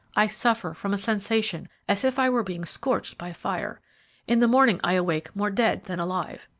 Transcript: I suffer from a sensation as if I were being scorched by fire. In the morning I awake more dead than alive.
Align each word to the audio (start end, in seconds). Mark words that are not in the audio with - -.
I 0.15 0.25
suffer 0.25 0.73
from 0.73 0.95
a 0.95 0.97
sensation 0.97 1.69
as 1.87 2.03
if 2.03 2.17
I 2.17 2.27
were 2.27 2.41
being 2.41 2.65
scorched 2.65 3.19
by 3.19 3.33
fire. 3.33 3.81
In 4.25 4.39
the 4.39 4.47
morning 4.47 4.79
I 4.83 4.93
awake 4.93 5.35
more 5.35 5.51
dead 5.51 5.83
than 5.85 5.99
alive. 5.99 6.47